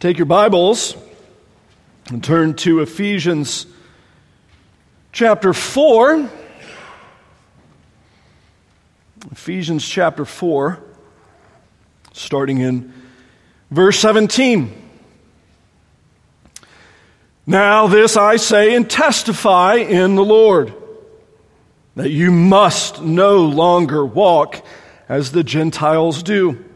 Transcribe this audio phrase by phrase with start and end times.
[0.00, 0.96] Take your Bibles
[2.08, 3.66] and turn to Ephesians
[5.10, 6.30] chapter 4.
[9.32, 10.80] Ephesians chapter 4,
[12.12, 12.92] starting in
[13.72, 14.72] verse 17.
[17.44, 20.72] Now, this I say and testify in the Lord
[21.96, 24.64] that you must no longer walk
[25.08, 26.67] as the Gentiles do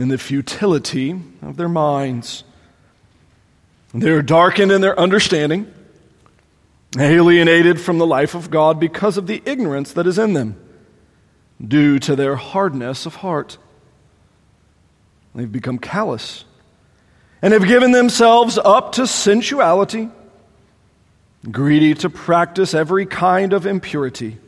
[0.00, 2.44] in the futility of their minds.
[3.94, 5.72] They are darkened in their understanding,
[6.98, 10.56] alienated from the life of God because of the ignorance that is in them,
[11.66, 13.58] due to their hardness of heart.
[15.34, 16.44] They've become callous
[17.40, 20.10] and have given themselves up to sensuality,
[21.50, 24.38] greedy to practice every kind of impurity.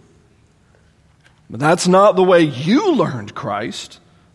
[1.48, 4.00] But that's not the way you learned Christ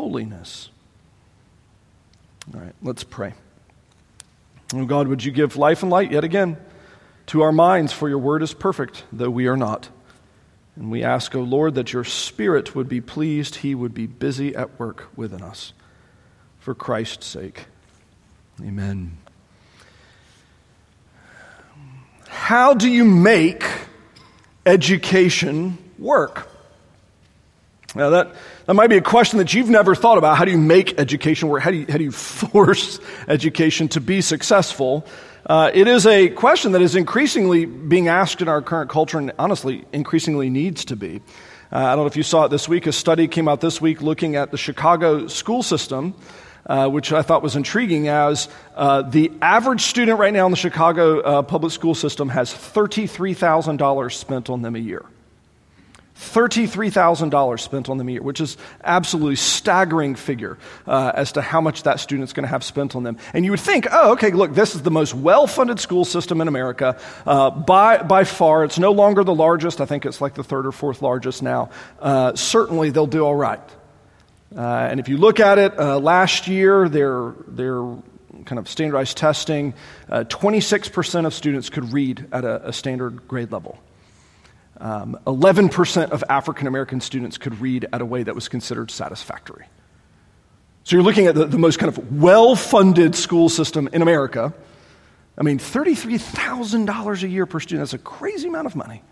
[0.00, 0.70] holiness.
[2.54, 3.34] All right, let's pray.
[4.72, 6.56] Oh God, would you give life and light yet again
[7.26, 9.90] to our minds, for your word is perfect, though we are not.
[10.74, 14.06] And we ask, O oh Lord, that your Spirit would be pleased, he would be
[14.06, 15.74] busy at work within us.
[16.60, 17.66] For Christ's sake.
[18.62, 19.18] Amen.
[22.26, 23.64] How do you make
[24.64, 26.50] education work?
[27.94, 28.34] Now, that,
[28.70, 30.38] that might be a question that you've never thought about.
[30.38, 31.60] How do you make education work?
[31.60, 32.12] How do you, how do you
[32.52, 35.04] force education to be successful?
[35.44, 39.32] Uh, it is a question that is increasingly being asked in our current culture and
[39.40, 41.20] honestly increasingly needs to be.
[41.72, 42.86] Uh, I don't know if you saw it this week.
[42.86, 46.14] A study came out this week looking at the Chicago school system,
[46.64, 50.56] uh, which I thought was intriguing as uh, the average student right now in the
[50.56, 55.04] Chicago uh, public school system has $33,000 spent on them a year.
[56.20, 61.60] $33,000 spent on them a year, which is absolutely staggering figure uh, as to how
[61.60, 63.16] much that student's going to have spent on them.
[63.32, 66.46] And you would think, oh, okay, look, this is the most well-funded school system in
[66.46, 68.64] America uh, by, by far.
[68.64, 69.80] It's no longer the largest.
[69.80, 71.70] I think it's like the third or fourth largest now.
[71.98, 73.60] Uh, certainly, they'll do all right.
[74.54, 77.80] Uh, and if you look at it, uh, last year, their, their
[78.44, 79.74] kind of standardized testing,
[80.10, 83.78] 26% uh, of students could read at a, a standard grade level.
[84.80, 89.66] Um, 11% of African American students could read at a way that was considered satisfactory.
[90.84, 94.54] So you're looking at the, the most kind of well funded school system in America.
[95.36, 99.02] I mean, $33,000 a year per student, that's a crazy amount of money.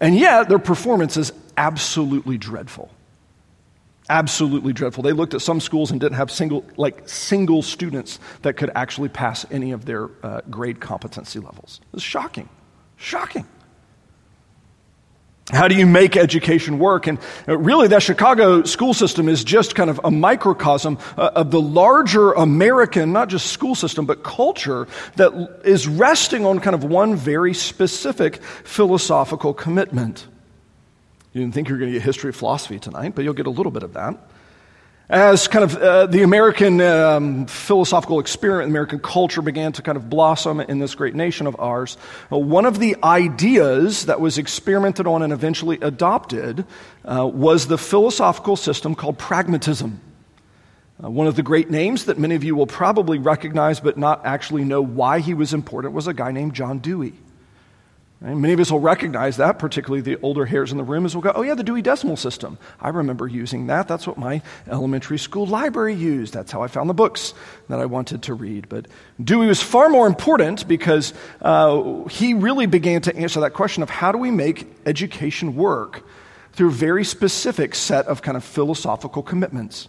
[0.00, 2.90] And yet, their performance is absolutely dreadful.
[4.08, 5.02] Absolutely dreadful.
[5.02, 9.08] They looked at some schools and didn't have single, like single students that could actually
[9.08, 11.80] pass any of their uh, grade competency levels.
[11.92, 12.48] It's shocking.
[12.96, 13.46] Shocking.
[15.52, 17.06] How do you make education work?
[17.06, 21.60] And really, that Chicago school system is just kind of a microcosm uh, of the
[21.60, 27.14] larger American, not just school system, but culture that is resting on kind of one
[27.14, 30.26] very specific philosophical commitment.
[31.34, 33.46] You didn't think you were going to get history of philosophy tonight, but you'll get
[33.46, 34.18] a little bit of that
[35.08, 40.08] as kind of uh, the American um, philosophical experiment, American culture began to kind of
[40.08, 41.98] blossom in this great nation of ours,
[42.32, 46.64] uh, one of the ideas that was experimented on and eventually adopted
[47.04, 50.00] uh, was the philosophical system called pragmatism.
[51.02, 54.24] Uh, one of the great names that many of you will probably recognize but not
[54.24, 57.12] actually know why he was important was a guy named John Dewey.
[58.20, 61.14] And many of us will recognize that, particularly the older hairs in the room, as
[61.14, 62.58] we'll go, oh, yeah, the Dewey Decimal System.
[62.80, 63.86] I remember using that.
[63.86, 66.32] That's what my elementary school library used.
[66.32, 67.34] That's how I found the books
[67.68, 68.68] that I wanted to read.
[68.68, 68.86] But
[69.22, 71.12] Dewey was far more important because
[71.42, 76.02] uh, he really began to answer that question of how do we make education work
[76.54, 79.88] through a very specific set of kind of philosophical commitments.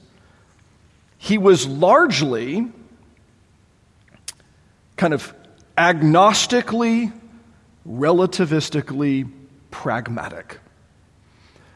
[1.18, 2.68] He was largely
[4.98, 5.34] kind of
[5.78, 7.14] agnostically
[7.88, 9.32] relativistically
[9.72, 10.60] pragmatic.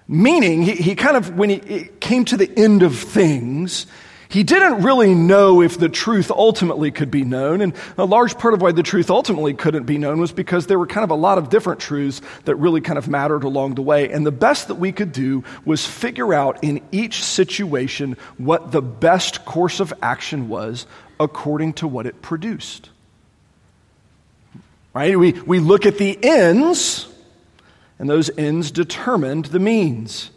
[0.07, 3.85] Meaning, he, he kind of, when he came to the end of things,
[4.29, 7.61] he didn't really know if the truth ultimately could be known.
[7.61, 10.77] And a large part of why the truth ultimately couldn't be known was because there
[10.77, 13.81] were kind of a lot of different truths that really kind of mattered along the
[13.81, 14.11] way.
[14.11, 18.83] And the best that we could do was figure out in each situation what the
[18.83, 20.85] best course of action was
[21.19, 22.91] according to what it produced.
[24.93, 25.17] Right?
[25.17, 27.07] We, we look at the ends,
[27.99, 30.31] and those ends determined the means.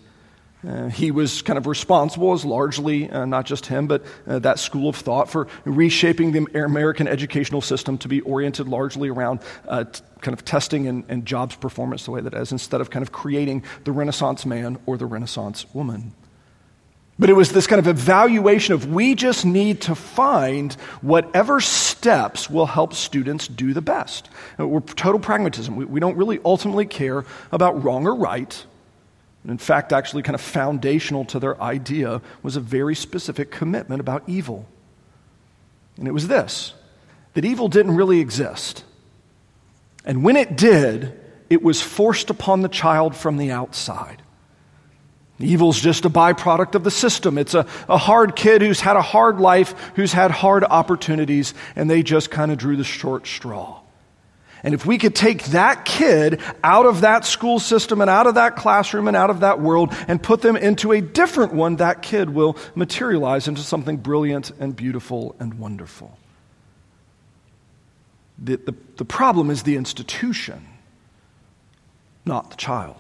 [0.67, 4.61] Uh, he was kind of responsible, as largely uh, not just him, but uh, that
[4.61, 9.83] school of thought for reshaping the American educational system to be oriented largely around uh,
[9.85, 13.03] t- kind of testing and, and jobs performance the way that is, instead of kind
[13.03, 16.15] of creating the Renaissance man or the Renaissance woman.
[17.19, 20.73] But it was this kind of evaluation of we just need to find
[21.03, 24.31] whatever steps will help students do the best.
[24.59, 25.77] Uh, we're total pragmatism.
[25.77, 28.65] We, we don't really ultimately care about wrong or right.
[29.47, 34.23] In fact, actually, kind of foundational to their idea was a very specific commitment about
[34.27, 34.67] evil.
[35.99, 36.75] And it was this
[37.35, 38.85] that evil didn't really exist.
[40.05, 41.19] And when it did,
[41.49, 44.22] it was forced upon the child from the outside.
[45.45, 47.39] Evil's just a byproduct of the system.
[47.39, 51.91] It's a, a hard kid who's had a hard life, who's had hard opportunities, and
[51.91, 53.81] they just kind of drew the short straw.
[54.65, 58.37] And if we could take that kid out of that school system and out of
[58.37, 62.01] that classroom and out of that world and put them into a different one, that
[62.01, 66.17] kid will materialize into something brilliant and beautiful and wonderful.
[68.39, 70.67] The, the, the problem is the institution,
[72.25, 72.97] not the child.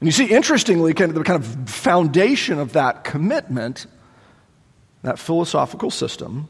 [0.00, 3.86] And you see, interestingly, kind of the kind of foundation of that commitment,
[5.02, 6.48] that philosophical system,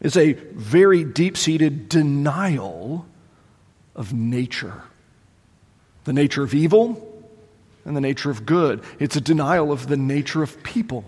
[0.00, 3.06] is a very deep seated denial
[3.96, 4.82] of nature
[6.08, 7.06] the nature of evil
[7.84, 8.82] and the nature of good.
[8.98, 11.04] It's a denial of the nature of people,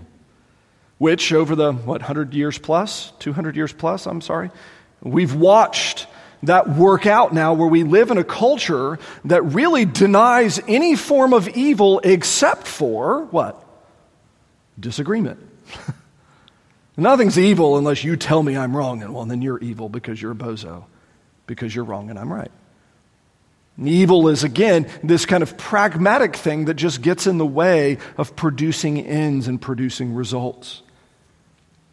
[0.99, 4.51] which over the, what, 100 years plus, 200 years plus, I'm sorry,
[5.03, 6.07] we've watched
[6.43, 11.33] that work out now where we live in a culture that really denies any form
[11.33, 13.63] of evil except for what?
[14.79, 15.39] Disagreement.
[16.97, 20.33] Nothing's evil unless you tell me I'm wrong, and well, then you're evil because you're
[20.33, 20.85] a bozo,
[21.47, 22.51] because you're wrong and I'm right.
[23.83, 28.37] Evil is, again, this kind of pragmatic thing that just gets in the way of
[28.37, 30.83] producing ends and producing results.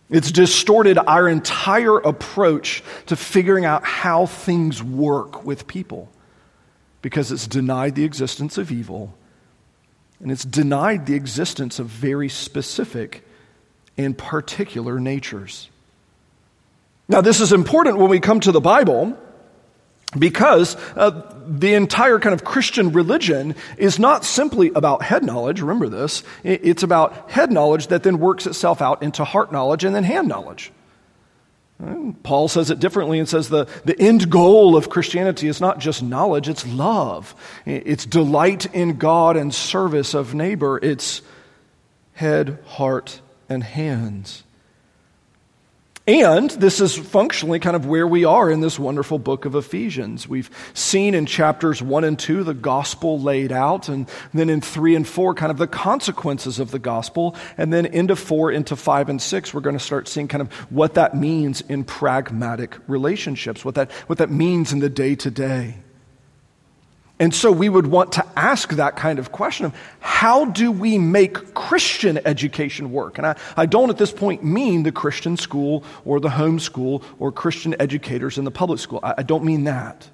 [0.09, 6.09] It's distorted our entire approach to figuring out how things work with people
[7.01, 9.13] because it's denied the existence of evil
[10.19, 13.23] and it's denied the existence of very specific
[13.97, 15.69] and particular natures.
[17.09, 19.17] Now, this is important when we come to the Bible
[20.17, 25.89] because uh, the entire kind of Christian religion is not simply about head knowledge, remember
[25.89, 26.23] this.
[26.43, 30.27] It's about head knowledge that then works itself out into heart knowledge and then hand
[30.27, 30.71] knowledge.
[32.23, 36.01] Paul says it differently and says the, the end goal of Christianity is not just
[36.01, 37.35] knowledge, it's love.
[37.65, 40.79] It's delight in God and service of neighbor.
[40.81, 41.21] It's
[42.13, 44.43] head, heart, and hands.
[46.07, 50.25] And this is functionally kind of where we are in this wonderful book of Ephesians.
[50.25, 54.95] We've seen in chapters 1 and 2 the gospel laid out, and then in 3
[54.95, 57.35] and 4, kind of the consequences of the gospel.
[57.57, 60.53] And then into 4, into 5 and 6, we're going to start seeing kind of
[60.71, 65.29] what that means in pragmatic relationships, what that, what that means in the day to
[65.29, 65.75] day.
[67.19, 70.99] And so we would want to ask that kind of question of how do we
[70.99, 73.17] make Christian education work?
[73.17, 77.01] And I, I don't at this point mean the Christian school or the home school
[77.17, 78.99] or Christian educators in the public school.
[79.01, 80.07] I, I don't mean that.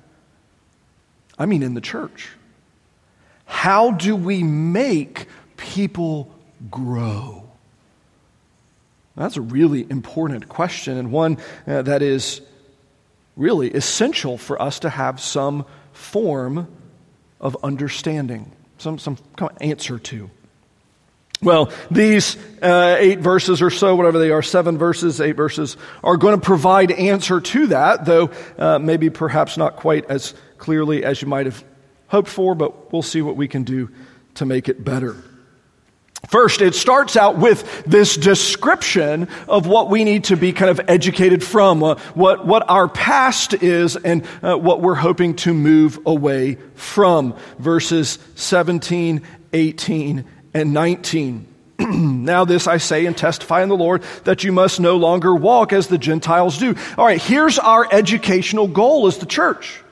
[1.37, 2.29] I mean in the church.
[3.45, 5.27] How do we make
[5.57, 6.33] people
[6.71, 7.49] grow?
[9.17, 11.37] That's a really important question and one
[11.67, 12.41] uh, that is
[13.35, 16.67] really essential for us to have some form
[17.43, 19.17] of understanding, some, some
[19.61, 20.31] answer to.
[21.41, 26.15] Well, these uh, eight verses or so, whatever they are, seven verses, eight verses, are
[26.15, 31.21] going to provide answer to that, though uh, maybe perhaps not quite as clearly as
[31.21, 31.61] you might have
[32.07, 33.89] hoped for, but we'll see what we can do
[34.35, 35.17] to make it better.
[36.29, 40.79] First, it starts out with this description of what we need to be kind of
[40.87, 45.99] educated from, uh, what, what our past is, and uh, what we're hoping to move
[46.05, 47.35] away from.
[47.59, 51.47] Verses 17, 18, and 19.
[51.79, 55.73] now, this I say and testify in the Lord that you must no longer walk
[55.73, 56.73] as the Gentiles do.
[56.97, 59.82] All right, here's our educational goal as the church.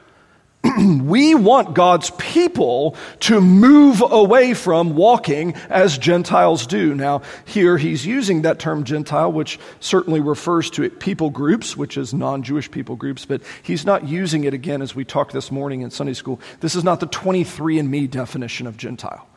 [1.04, 6.94] we want God's people to move away from walking as Gentiles do.
[6.94, 12.14] Now, here he's using that term Gentile, which certainly refers to people groups, which is
[12.14, 15.82] non Jewish people groups, but he's not using it again as we talked this morning
[15.82, 16.40] in Sunday school.
[16.60, 19.28] This is not the 23andMe definition of Gentile.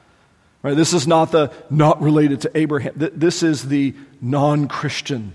[0.62, 0.76] Right?
[0.76, 2.94] This is not the not related to Abraham.
[2.96, 5.34] This is the non Christian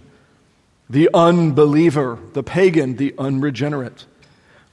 [0.89, 4.05] the unbeliever, the pagan, the unregenerate.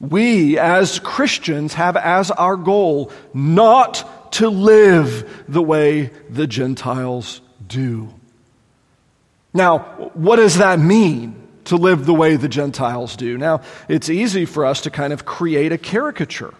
[0.00, 8.12] We, as Christians, have as our goal not to live the way the Gentiles do.
[9.54, 9.78] Now,
[10.14, 11.42] what does that mean?
[11.64, 13.38] To live the way the Gentiles do.
[13.38, 16.54] Now, it's easy for us to kind of create a caricature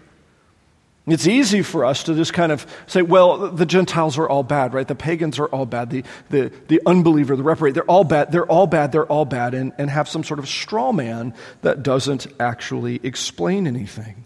[1.07, 4.73] it's easy for us to just kind of say, well, the Gentiles are all bad,
[4.73, 4.87] right?
[4.87, 5.89] The pagans are all bad.
[5.89, 8.31] The, the, the unbeliever, the reprobate, they're all bad.
[8.31, 8.91] They're all bad.
[8.91, 9.53] They're all bad.
[9.53, 14.25] And, and have some sort of straw man that doesn't actually explain anything.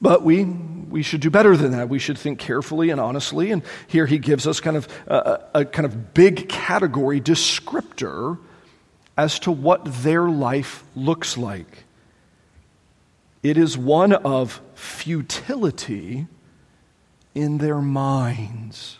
[0.00, 1.90] But we, we should do better than that.
[1.90, 3.50] We should think carefully and honestly.
[3.50, 8.38] And here he gives us kind of a, a kind of big category descriptor
[9.18, 11.84] as to what their life looks like.
[13.42, 16.26] It is one of futility
[17.34, 18.98] in their minds.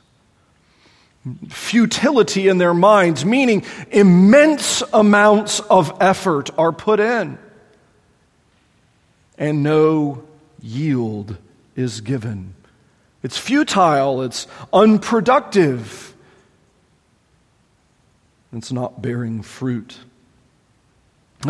[1.49, 7.38] Futility in their minds, meaning immense amounts of effort are put in
[9.38, 10.25] and no
[10.61, 11.37] yield
[11.76, 12.54] is given.
[13.23, 16.14] It's futile, it's unproductive,
[18.52, 19.99] it's not bearing fruit.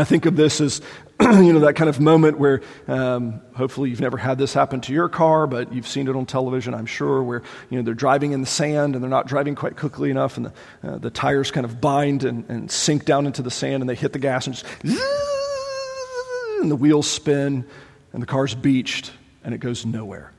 [0.01, 0.81] I think of this as
[1.21, 4.93] you know, that kind of moment where um, hopefully you've never had this happen to
[4.93, 8.33] your car, but you've seen it on television, I'm sure, where, you know, they're driving
[8.33, 11.51] in the sand and they're not driving quite quickly enough and the, uh, the tires
[11.51, 14.47] kind of bind and, and sink down into the sand and they hit the gas
[14.47, 14.67] and just,
[16.61, 17.65] and the wheels spin
[18.13, 19.13] and the car's beached
[19.45, 20.33] and it goes nowhere.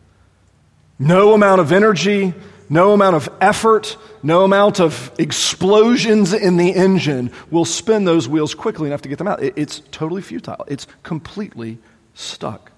[1.00, 2.34] No amount of energy,
[2.70, 8.56] no amount of effort, no amount of explosions in the engine will spin those wheels
[8.56, 9.42] quickly enough to get them out.
[9.42, 10.66] It's totally futile.
[10.68, 11.78] It's completely
[12.14, 12.72] stuck.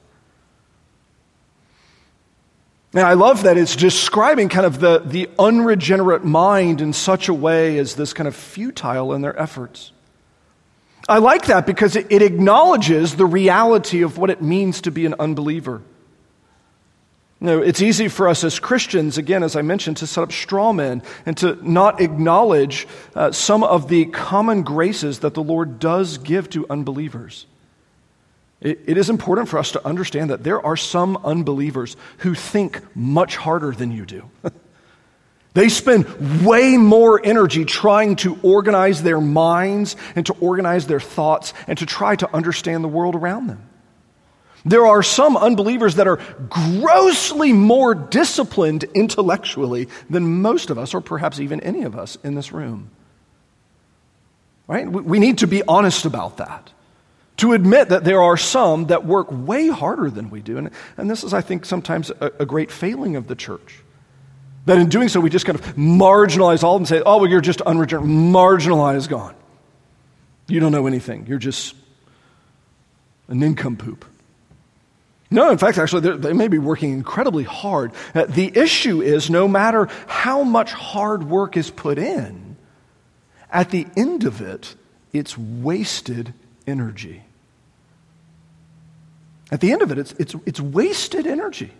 [2.93, 7.33] And I love that it's describing kind of the, the unregenerate mind in such a
[7.33, 9.91] way as this kind of futile in their efforts.
[11.07, 15.05] I like that because it, it acknowledges the reality of what it means to be
[15.05, 15.81] an unbeliever.
[17.39, 20.31] You know, it's easy for us as Christians, again, as I mentioned, to set up
[20.31, 25.77] straw men and to not acknowledge uh, some of the common graces that the Lord
[25.77, 27.45] does give to unbelievers.
[28.59, 32.81] It, it is important for us to understand that there are some unbelievers who think
[32.95, 34.29] much harder than you do.
[35.57, 41.51] They spend way more energy trying to organize their minds and to organize their thoughts
[41.65, 43.67] and to try to understand the world around them.
[44.67, 46.17] There are some unbelievers that are
[46.49, 52.35] grossly more disciplined intellectually than most of us, or perhaps even any of us in
[52.35, 52.91] this room.
[54.67, 54.85] Right?
[54.87, 56.71] We need to be honest about that.
[57.37, 60.57] To admit that there are some that work way harder than we do.
[60.57, 63.81] And, and this is, I think, sometimes a, a great failing of the church.
[64.65, 67.19] That in doing so, we just kind of marginalize all of them and say, oh,
[67.19, 68.09] well, you're just unregenerate.
[68.09, 69.35] Marginalize gone.
[70.47, 71.25] You don't know anything.
[71.27, 71.75] You're just
[73.29, 74.03] a nincompoop.
[75.29, 77.91] No, in fact, actually, they may be working incredibly hard.
[78.15, 82.55] Uh, the issue is no matter how much hard work is put in,
[83.51, 84.75] at the end of it,
[85.11, 86.33] it's wasted
[86.65, 87.23] energy.
[89.51, 91.71] At the end of it, it's, it's, it's wasted energy.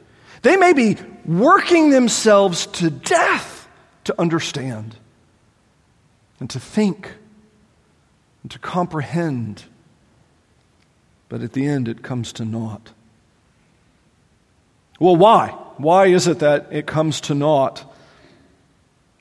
[0.42, 3.68] They may be working themselves to death
[4.06, 4.96] to understand
[6.40, 7.14] and to think
[8.44, 9.66] and to comprehend,
[11.28, 12.92] but at the end, it comes to naught.
[15.00, 15.50] Well, why?
[15.78, 17.84] Why is it that it comes to naught?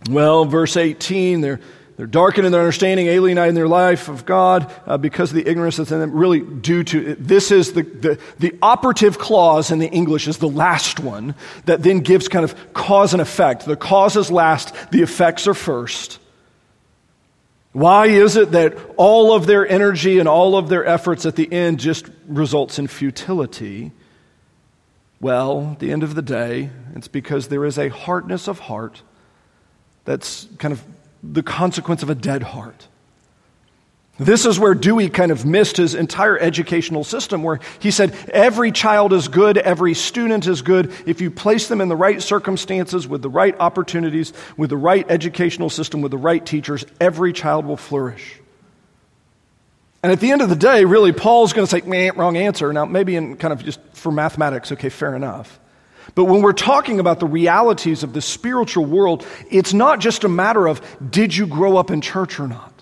[0.09, 1.61] Well, verse 18, they're,
[1.97, 5.49] they're darkened in their understanding, alienated in their life of God uh, because of the
[5.49, 9.79] ignorance that's in them, really due to this is the, the, the operative clause in
[9.79, 13.65] the English is the last one that then gives kind of cause and effect.
[13.67, 16.19] The cause is last, the effects are first.
[17.73, 21.53] Why is it that all of their energy and all of their efforts at the
[21.53, 23.93] end just results in futility?
[25.21, 29.03] Well, at the end of the day, it's because there is a hardness of heart
[30.05, 30.83] that's kind of
[31.23, 32.89] the consequence of a dead heart.
[34.19, 38.73] This is where Dewey kind of missed his entire educational system, where he said every
[38.73, 40.91] child is good, every student is good.
[41.05, 45.05] If you place them in the right circumstances, with the right opportunities, with the right
[45.11, 48.41] educational system, with the right teachers, every child will flourish.
[50.03, 52.73] And at the end of the day, really, Paul's going to say, wrong answer.
[52.73, 55.59] Now, maybe in kind of just for mathematics, okay, fair enough.
[56.15, 60.29] But when we're talking about the realities of the spiritual world, it's not just a
[60.29, 62.73] matter of did you grow up in church or not?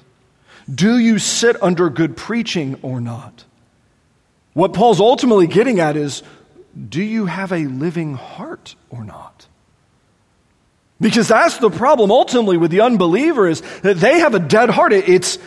[0.73, 3.45] Do you sit under good preaching or not?
[4.53, 6.23] What Paul's ultimately getting at is
[6.89, 9.47] do you have a living heart or not?
[11.01, 14.93] Because that's the problem ultimately with the unbeliever is that they have a dead heart.
[14.93, 15.39] It's,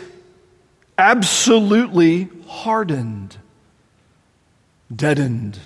[0.98, 3.38] absolutely hardened,
[4.94, 5.58] deadened.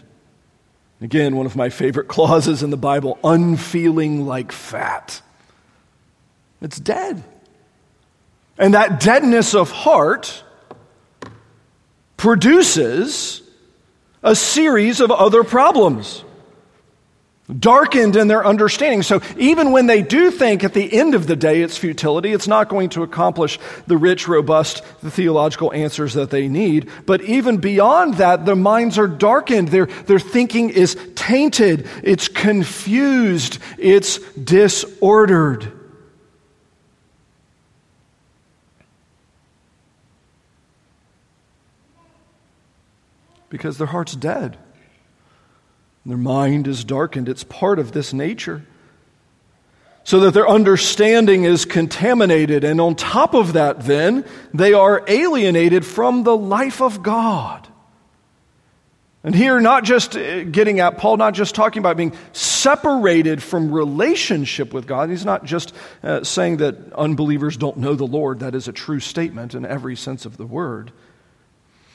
[1.01, 5.21] Again, one of my favorite clauses in the Bible unfeeling like fat.
[6.61, 7.25] It's dead.
[8.59, 10.45] And that deadness of heart
[12.17, 13.43] produces
[14.23, 16.23] a series of other problems
[17.59, 19.03] darkened in their understanding.
[19.03, 22.47] So even when they do think at the end of the day it's futility, it's
[22.47, 26.89] not going to accomplish the rich, robust, the theological answers that they need.
[27.05, 29.69] But even beyond that, their minds are darkened.
[29.69, 31.89] Their, their thinking is tainted.
[32.03, 33.59] It's confused.
[33.77, 35.73] It's disordered.
[43.51, 44.57] Because their heart's dead.
[46.05, 47.29] Their mind is darkened.
[47.29, 48.65] It's part of this nature.
[50.05, 52.65] So that their understanding is contaminated.
[52.65, 57.69] And on top of that, then, they are alienated from the life of God.
[59.25, 63.71] And here, not just uh, getting at Paul, not just talking about being separated from
[63.71, 65.11] relationship with God.
[65.11, 68.41] He's not just uh, saying that unbelievers don't know the Lord.
[68.41, 70.91] That is a true statement in every sense of the word.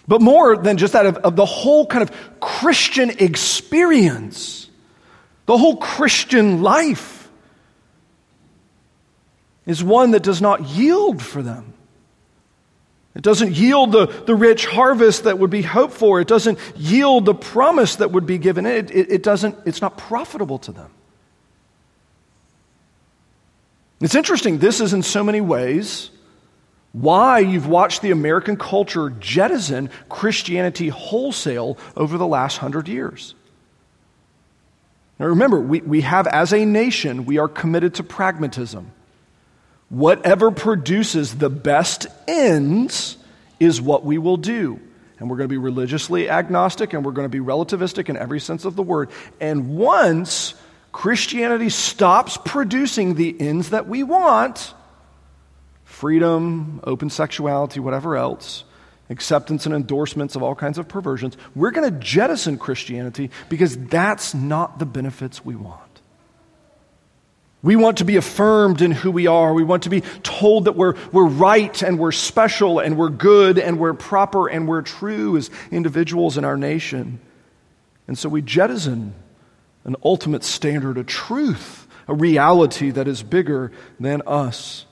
[0.07, 4.69] But more than just that, of, of the whole kind of Christian experience,
[5.45, 7.29] the whole Christian life
[9.65, 11.73] is one that does not yield for them.
[13.15, 16.21] It doesn't yield the, the rich harvest that would be hoped for.
[16.21, 18.65] It doesn't yield the promise that would be given.
[18.65, 20.91] It, it, it doesn't, it's not profitable to them.
[23.99, 24.59] It's interesting.
[24.59, 26.11] This is in so many ways
[26.93, 33.35] why you've watched the American culture jettison Christianity wholesale over the last hundred years.
[35.19, 38.91] Now remember, we, we have, as a nation, we are committed to pragmatism.
[39.89, 43.17] Whatever produces the best ends
[43.59, 44.79] is what we will do.
[45.19, 48.39] And we're going to be religiously agnostic and we're going to be relativistic in every
[48.39, 49.09] sense of the word.
[49.39, 50.53] And once
[50.91, 54.73] Christianity stops producing the ends that we want,
[55.97, 58.63] freedom, open sexuality, whatever else,
[59.09, 64.35] acceptance and endorsements of all kinds of perversions, we're going to jettison Christianity because that's
[64.35, 65.81] not the benefits we want.
[67.63, 69.53] We want to be affirmed in who we are.
[69.53, 73.57] We want to be told that we're, we're right and we're special and we're good
[73.57, 77.19] and we're proper and we're true as individuals in our nation.
[78.07, 79.15] And so we jettison
[79.83, 84.86] an ultimate standard, a truth, a reality that is bigger than us.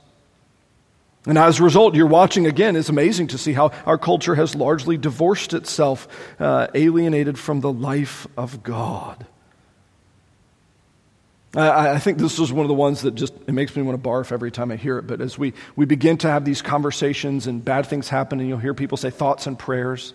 [1.28, 4.56] And as a result, you're watching again, it's amazing to see how our culture has
[4.56, 6.08] largely divorced itself,
[6.40, 9.26] uh, alienated from the life of God.
[11.56, 14.02] I, I, think this is one of the ones that just it makes me want
[14.02, 15.08] to barf every time I hear it.
[15.08, 18.60] But as we, we begin to have these conversations and bad things happen, and you'll
[18.60, 20.14] hear people say thoughts and prayers,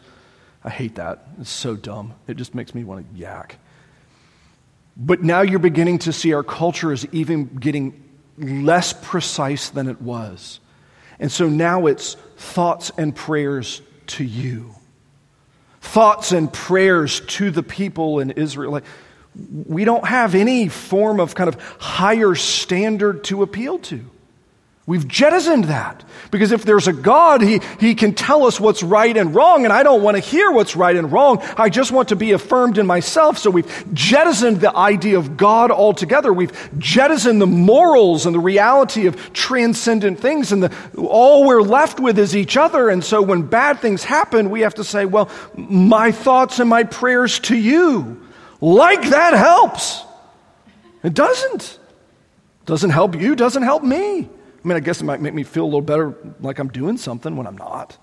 [0.62, 1.27] I hate that.
[1.40, 2.14] It's so dumb.
[2.29, 3.57] It just makes me want to yak.
[4.96, 8.05] But now you're beginning to see our culture is even getting
[8.37, 10.61] less precise than it was.
[11.20, 14.74] And so now it's thoughts and prayers to you.
[15.80, 18.72] Thoughts and prayers to the people in Israel.
[18.72, 18.85] Like,
[19.66, 24.04] we don't have any form of kind of higher standard to appeal to.
[24.90, 26.03] We've jettisoned that.
[26.33, 29.72] Because if there's a God, he, he can tell us what's right and wrong, and
[29.72, 31.40] I don't want to hear what's right and wrong.
[31.57, 33.38] I just want to be affirmed in myself.
[33.38, 36.33] So we've jettisoned the idea of God altogether.
[36.33, 36.50] We've
[36.81, 42.18] jettisoned the morals and the reality of transcendent things, and the, all we're left with
[42.18, 42.88] is each other.
[42.88, 46.83] And so when bad things happen, we have to say, well, my thoughts and my
[46.83, 48.26] prayers to you.
[48.61, 50.03] Like that helps.
[51.05, 51.79] It doesn't.
[52.66, 54.29] Doesn't help you, doesn't help me.
[54.62, 56.99] I mean, I guess it might make me feel a little better like I'm doing
[56.99, 57.96] something when I'm not.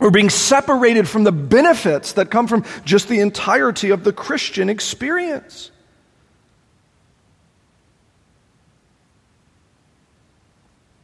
[0.00, 4.68] We're being separated from the benefits that come from just the entirety of the Christian
[4.68, 5.72] experience.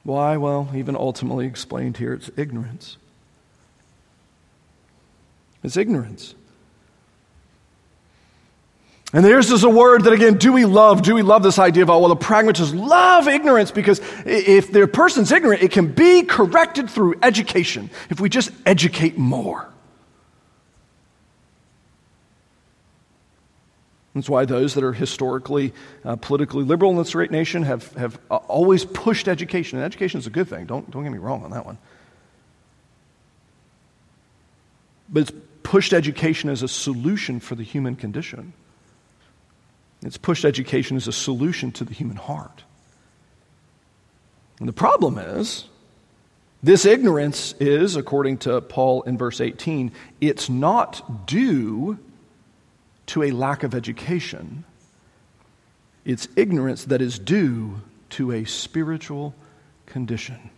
[0.04, 0.36] Why?
[0.36, 2.98] Well, even ultimately explained here, it's ignorance.
[5.64, 6.34] It's ignorance.
[9.14, 11.02] And there's this a word that again, do we love?
[11.02, 14.88] Do we love this idea of, oh, well, the pragmatists love ignorance because if the
[14.88, 19.68] person's ignorant, it can be corrected through education if we just educate more.
[24.16, 25.72] That's why those that are historically
[26.04, 29.78] uh, politically liberal in this great nation have, have uh, always pushed education.
[29.78, 30.66] And education is a good thing.
[30.66, 31.78] Don't, don't get me wrong on that one.
[35.08, 38.54] But it's pushed education as a solution for the human condition.
[40.04, 42.62] It's pushed education as a solution to the human heart.
[44.60, 45.64] And the problem is
[46.62, 51.98] This ignorance is, according to Paul in verse 18, it's not due
[53.06, 54.64] to a lack of education.
[56.06, 59.34] It's ignorance that is due to a spiritual
[59.84, 60.48] condition.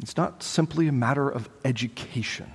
[0.00, 2.52] It's not simply a matter of education,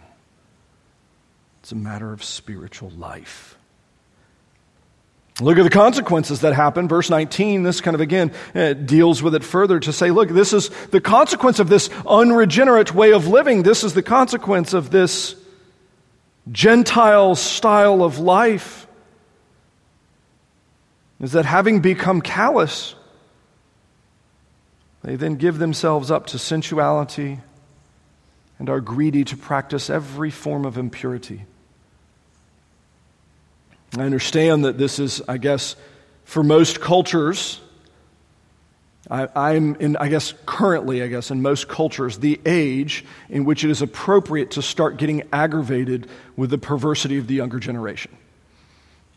[1.61, 3.58] it's a matter of spiritual life.
[5.41, 6.87] Look at the consequences that happen.
[6.87, 10.51] Verse 19, this kind of again uh, deals with it further to say, look, this
[10.51, 13.63] is the consequence of this unregenerate way of living.
[13.63, 15.35] This is the consequence of this
[16.51, 18.87] Gentile style of life.
[21.21, 22.95] Is that having become callous,
[25.03, 27.39] they then give themselves up to sensuality
[28.57, 31.45] and are greedy to practice every form of impurity.
[33.97, 35.75] I understand that this is, I guess,
[36.23, 37.59] for most cultures,
[39.09, 43.63] I, am in, I guess, currently, I guess, in most cultures, the age in which
[43.63, 48.15] it is appropriate to start getting aggravated with the perversity of the younger generation.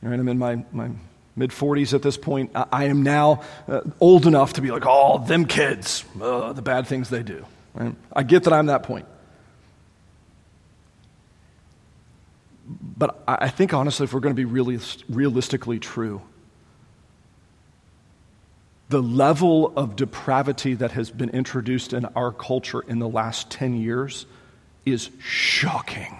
[0.00, 0.90] Right, I'm in my, my
[1.36, 2.52] mid 40s at this point.
[2.54, 6.86] I am now uh, old enough to be like, oh, them kids, uh, the bad
[6.86, 7.44] things they do.
[7.74, 7.94] Right?
[8.12, 9.06] I get that I'm that point.
[12.80, 16.22] But I think, honestly, if we're going to be really realistically true,
[18.88, 23.74] the level of depravity that has been introduced in our culture in the last 10
[23.74, 24.26] years
[24.84, 26.16] is shocking.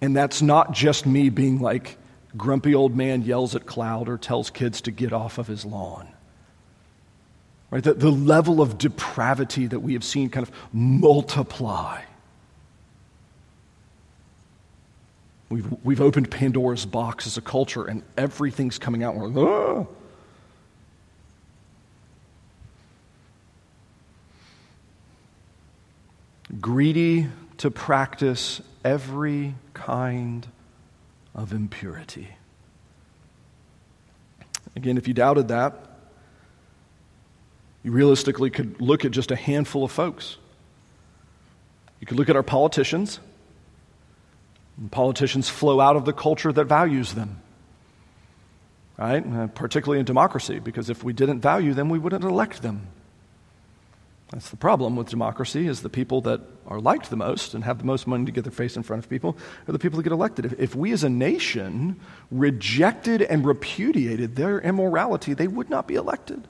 [0.00, 1.96] And that's not just me being like,
[2.36, 6.08] grumpy old man yells at cloud or tells kids to get off of his lawn.
[7.70, 7.84] Right?
[7.84, 12.02] The, the level of depravity that we have seen kind of multiply.
[15.52, 19.14] We've, we've opened Pandora's box as a culture, and everything's coming out.
[19.14, 19.86] We're like, ah.
[26.58, 30.46] Greedy to practice every kind
[31.34, 32.28] of impurity.
[34.74, 35.98] Again, if you doubted that,
[37.82, 40.38] you realistically could look at just a handful of folks.
[42.00, 43.20] You could look at our politicians.
[44.90, 47.40] Politicians flow out of the culture that values them,
[48.96, 49.24] right?
[49.26, 52.88] Uh, particularly in democracy, because if we didn't value them, we wouldn't elect them.
[54.32, 57.76] That's the problem with democracy is the people that are liked the most and have
[57.76, 59.36] the most money to get their face in front of people
[59.68, 60.46] are the people that get elected.
[60.46, 65.96] If, if we as a nation rejected and repudiated their immorality, they would not be
[65.96, 66.48] elected.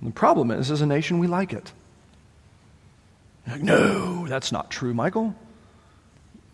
[0.00, 1.72] And the problem is, as a nation, we like it.
[3.46, 5.34] Like, no, that's not true, Michael.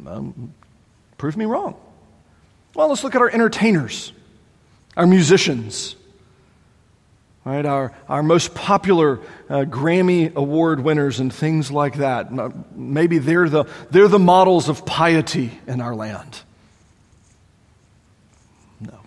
[0.07, 0.55] Um,
[1.19, 1.77] prove me wrong.
[2.75, 4.13] Well, let's look at our entertainers,
[4.97, 5.97] our musicians
[7.45, 7.65] right?
[7.67, 12.31] Our, our most popular uh, Grammy Award winners and things like that.
[12.75, 16.41] Maybe they're the, they're the models of piety in our land.
[18.81, 18.99] No.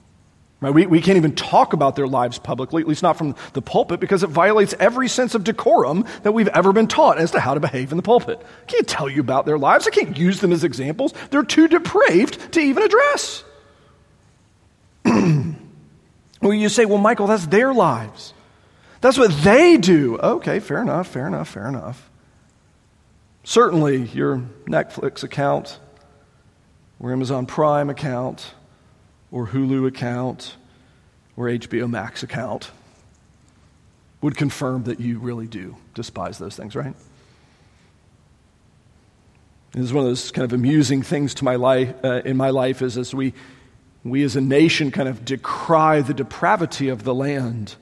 [0.66, 0.74] Right?
[0.74, 4.00] We, we can't even talk about their lives publicly, at least not from the pulpit,
[4.00, 7.54] because it violates every sense of decorum that we've ever been taught as to how
[7.54, 8.42] to behave in the pulpit.
[8.42, 9.88] I can't tell you about their lives.
[9.88, 11.14] I can't use them as examples.
[11.30, 13.44] They're too depraved to even address.
[16.42, 18.32] Well, you say, well, Michael, that's their lives.
[19.02, 20.20] That's what they do.
[20.20, 22.08] Okay, fair enough, fair enough, fair enough.
[23.44, 25.80] Certainly, your Netflix account,
[27.00, 28.54] or Amazon Prime account,
[29.36, 30.56] or Hulu account,
[31.36, 32.72] or HBO Max account
[34.22, 36.96] would confirm that you really do despise those things, right?
[39.74, 42.52] This is one of those kind of amusing things to my life, uh, in my
[42.52, 43.34] life is as we
[44.06, 47.76] we as a nation kind of decry the depravity of the land.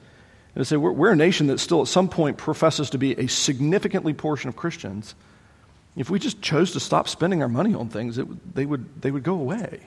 [0.55, 3.27] And say, we're, we're a nation that still at some point professes to be a
[3.27, 5.13] significantly portion of Christians.
[5.95, 9.11] If we just chose to stop spending our money on things, it, they, would, they
[9.11, 9.81] would go away.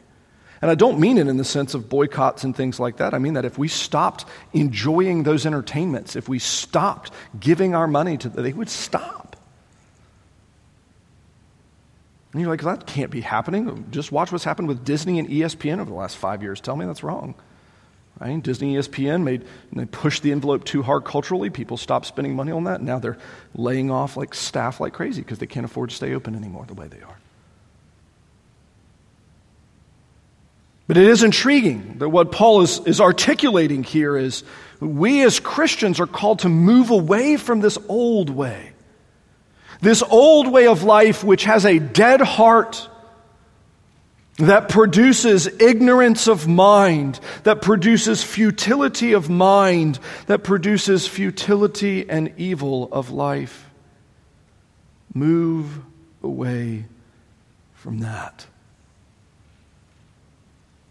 [0.62, 3.12] And I don't mean it in the sense of boycotts and things like that.
[3.14, 8.16] I mean that if we stopped enjoying those entertainments, if we stopped giving our money
[8.16, 9.37] to them, they would stop.
[12.33, 13.87] And you're like, that can't be happening.
[13.90, 16.61] Just watch what's happened with Disney and ESPN over the last five years.
[16.61, 17.35] Tell me that's wrong.
[18.21, 18.42] Right?
[18.42, 21.51] Disney ESPN made they pushed the envelope too hard culturally.
[21.51, 22.81] People stopped spending money on that.
[22.81, 23.19] Now they're
[23.55, 26.75] laying off like staff like crazy because they can't afford to stay open anymore the
[26.75, 27.19] way they are.
[30.87, 34.44] But it is intriguing that what Paul is, is articulating here is
[34.79, 38.72] we as Christians are called to move away from this old way
[39.81, 42.88] this old way of life, which has a dead heart,
[44.38, 52.90] that produces ignorance of mind, that produces futility of mind, that produces futility and evil
[52.92, 53.70] of life.
[55.14, 55.81] Move
[56.22, 56.85] away
[57.72, 58.46] from that.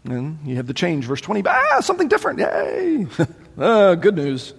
[0.05, 1.43] And you have the change, verse 20.
[1.47, 2.39] Ah, something different.
[2.39, 3.07] Yay.
[3.57, 4.53] ah, good news.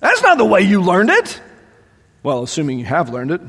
[0.00, 1.40] That's not the way you learned it.
[2.22, 3.40] Well, assuming you have learned it.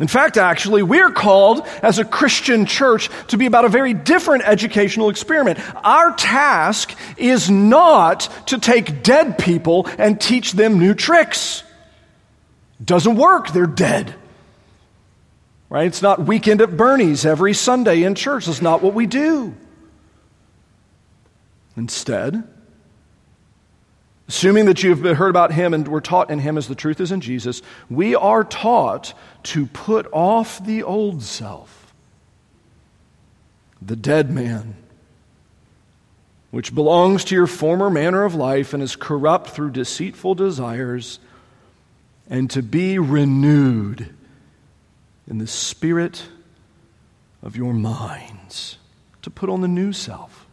[0.00, 4.44] In fact, actually, we're called as a Christian church to be about a very different
[4.44, 5.58] educational experiment.
[5.84, 11.64] Our task is not to take dead people and teach them new tricks.
[12.84, 14.14] Doesn't work, they're dead.
[15.70, 15.86] Right?
[15.86, 18.46] It's not weekend at Bernie's every Sunday in church.
[18.46, 19.54] That's not what we do.
[21.76, 22.42] Instead,
[24.28, 27.12] assuming that you've heard about him and were taught in him as the truth is
[27.12, 31.94] in Jesus, we are taught to put off the old self,
[33.80, 34.74] the dead man,
[36.50, 41.20] which belongs to your former manner of life and is corrupt through deceitful desires,
[42.28, 44.14] and to be renewed
[45.28, 46.22] in the spirit
[47.42, 48.78] of your minds,
[49.22, 50.46] to put on the new self.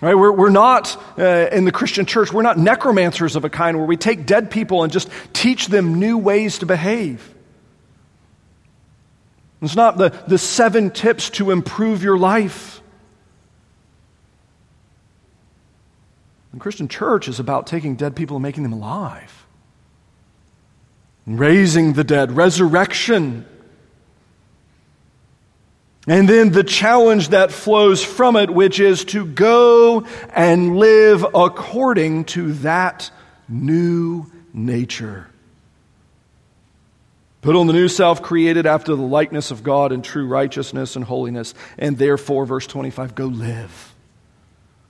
[0.00, 0.14] Right?
[0.14, 3.86] We're, we're not, uh, in the Christian church, we're not necromancers of a kind where
[3.86, 7.34] we take dead people and just teach them new ways to behave.
[9.60, 12.80] It's not the, the seven tips to improve your life.
[16.52, 19.37] The Christian church is about taking dead people and making them alive,
[21.28, 23.44] raising the dead, resurrection.
[26.06, 32.24] And then the challenge that flows from it, which is to go and live according
[32.26, 33.10] to that
[33.46, 35.28] new nature.
[37.42, 41.04] Put on the new self created after the likeness of God in true righteousness and
[41.04, 41.54] holiness.
[41.78, 43.94] And therefore, verse 25, go live.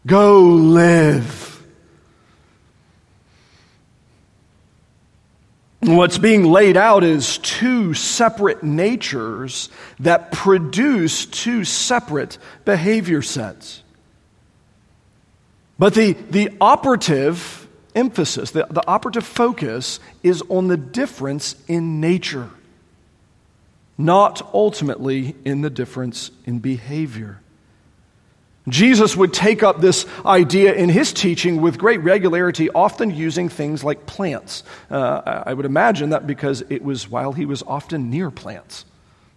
[0.07, 1.58] Go live.
[5.81, 9.69] What's being laid out is two separate natures
[10.01, 13.83] that produce two separate behavior sets.
[15.79, 22.51] But the, the operative emphasis, the, the operative focus is on the difference in nature,
[23.97, 27.41] not ultimately in the difference in behavior.
[28.71, 33.85] Jesus would take up this idea in his teaching with great regularity, often using things
[33.85, 34.65] like plants.
[34.91, 38.85] Uh, I would imagine that because it was while he was often near plants.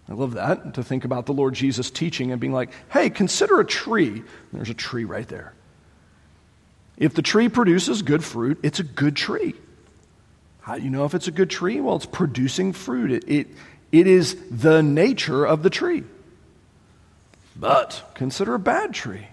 [0.10, 3.60] I love that, to think about the Lord Jesus teaching and being like, hey, consider
[3.60, 4.24] a tree.
[4.52, 5.54] There's a tree right there.
[6.98, 9.56] If the tree produces good fruit, it's a good tree.
[10.62, 11.82] How do you know if it's a good tree?
[11.82, 13.12] Well, it's producing fruit.
[13.12, 13.48] It, it,
[13.92, 16.04] it is the nature of the tree.
[17.56, 19.28] But consider a bad tree.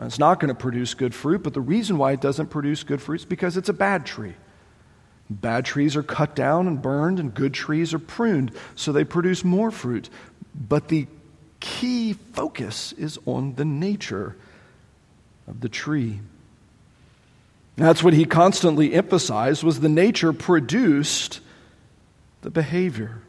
[0.00, 3.00] It's not going to produce good fruit, but the reason why it doesn't produce good
[3.00, 4.34] fruit is because it's a bad tree.
[5.30, 9.44] Bad trees are cut down and burned, and good trees are pruned, so they produce
[9.44, 10.10] more fruit.
[10.54, 11.06] But the
[11.60, 14.36] key focus is on the nature
[15.46, 16.20] of the tree.
[17.76, 21.40] That's what he constantly emphasized was the nature produced
[22.42, 23.22] the behavior.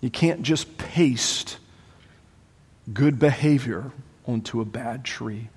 [0.00, 1.58] You can't just paste
[2.92, 3.90] good behavior
[4.26, 5.48] onto a bad tree.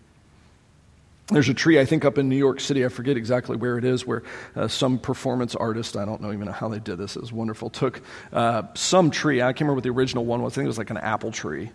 [1.32, 2.84] There's a tree, I think, up in New York City.
[2.84, 4.24] I forget exactly where it is, where
[4.56, 7.70] uh, some performance artist, I don't know even how they did this, it was wonderful,
[7.70, 8.02] took
[8.34, 10.80] uh, some tree, I can't remember what the original one was, I think it was
[10.80, 11.70] like an apple tree,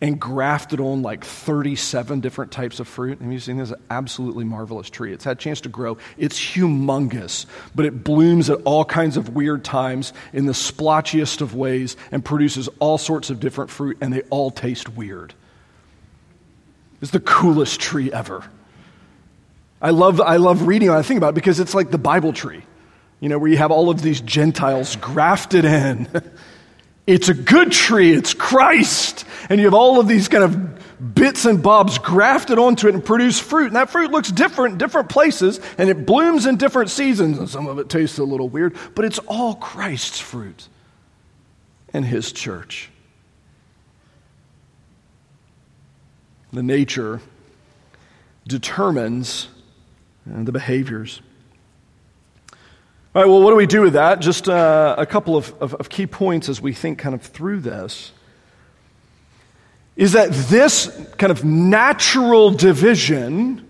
[0.00, 3.20] and grafted on like 37 different types of fruit.
[3.20, 3.72] You seen this?
[3.88, 5.12] Absolutely marvelous tree.
[5.12, 5.96] It's had a chance to grow.
[6.18, 11.54] It's humongous, but it blooms at all kinds of weird times in the splotchiest of
[11.54, 15.32] ways and produces all sorts of different fruit, and they all taste weird.
[17.00, 18.44] It's the coolest tree ever.
[19.80, 22.62] I love, I love reading I think about it because it's like the Bible tree,
[23.20, 26.08] you know, where you have all of these Gentiles grafted in.
[27.06, 29.24] It's a good tree, it's Christ.
[29.48, 33.04] And you have all of these kind of bits and bobs grafted onto it and
[33.04, 33.66] produce fruit.
[33.68, 37.38] And that fruit looks different in different places, and it blooms in different seasons.
[37.38, 40.68] And some of it tastes a little weird, but it's all Christ's fruit
[41.92, 42.90] and His church.
[46.52, 47.20] The nature
[48.48, 49.48] determines
[50.24, 51.20] the behaviors.
[53.16, 54.20] All right, well, what do we do with that?
[54.20, 57.60] Just uh, a couple of, of, of key points as we think kind of through
[57.60, 58.12] this.
[59.96, 63.66] Is that this kind of natural division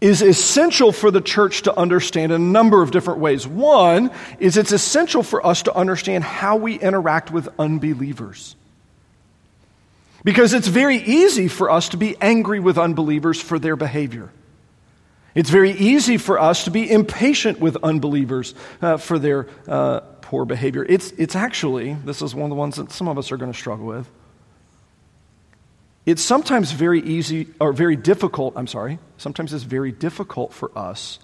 [0.00, 3.46] is essential for the church to understand in a number of different ways.
[3.46, 8.56] One is it's essential for us to understand how we interact with unbelievers.
[10.24, 14.30] Because it's very easy for us to be angry with unbelievers for their behavior.
[15.34, 20.44] It's very easy for us to be impatient with unbelievers uh, for their uh, poor
[20.44, 20.84] behavior.
[20.88, 23.52] It's, it's actually, this is one of the ones that some of us are going
[23.52, 24.08] to struggle with.
[26.06, 31.18] It's sometimes very easy, or very difficult, I'm sorry, sometimes it's very difficult for us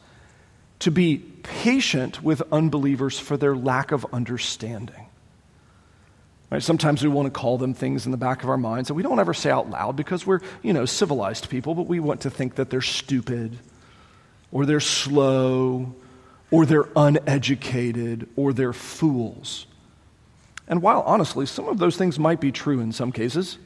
[0.80, 5.06] to be patient with unbelievers for their lack of understanding.
[6.50, 6.62] Right?
[6.62, 9.02] Sometimes we want to call them things in the back of our minds that we
[9.02, 12.30] don't ever say out loud because we're, you know, civilized people, but we want to
[12.30, 13.58] think that they're stupid
[14.54, 15.94] or they're slow
[16.50, 19.66] or they're uneducated or they're fools.
[20.66, 23.58] And while honestly, some of those things might be true in some cases,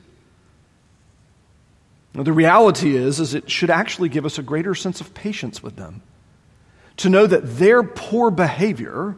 [2.15, 5.77] the reality is, is it should actually give us a greater sense of patience with
[5.77, 6.03] them.
[6.97, 9.17] To know that their poor behavior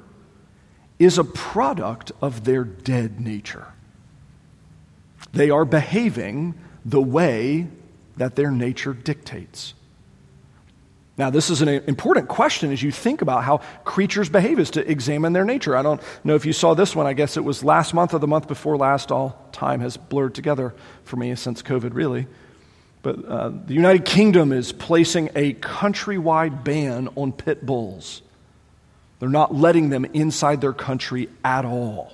[0.99, 3.69] is a product of their dead nature.
[5.33, 6.55] They are behaving
[6.85, 7.69] the way
[8.17, 9.73] that their nature dictates.
[11.19, 14.91] Now, this is an important question as you think about how creatures behave, is to
[14.91, 15.77] examine their nature.
[15.77, 17.07] I don't know if you saw this one.
[17.07, 19.13] I guess it was last month or the month before last.
[19.13, 22.27] All time has blurred together for me since COVID, really.
[23.03, 28.23] But uh, the United Kingdom is placing a countrywide ban on pit bulls.
[29.19, 32.13] They're not letting them inside their country at all.